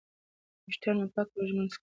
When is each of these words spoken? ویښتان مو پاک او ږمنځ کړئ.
ویښتان 0.65 0.95
مو 1.01 1.05
پاک 1.13 1.27
او 1.33 1.41
ږمنځ 1.47 1.71
کړئ. 1.75 1.79